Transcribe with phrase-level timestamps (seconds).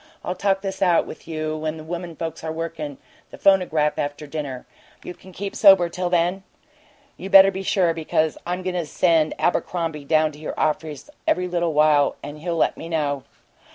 [0.25, 2.97] I'll talk this out with you when the women folks are workin'
[3.29, 4.65] the phonograph, after dinner.
[5.01, 6.41] Can you keep sober till then?
[7.17, 11.47] You better be sure, because I'm going to send Abercrombie down to your office every
[11.47, 13.25] little while, and he'll let me know."